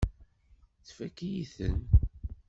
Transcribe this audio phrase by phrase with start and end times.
[0.87, 1.77] Tfakk-iyi-ten.